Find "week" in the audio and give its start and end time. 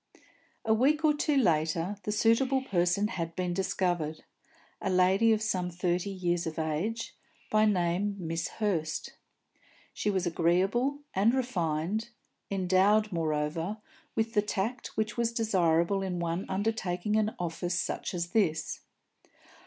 0.73-1.05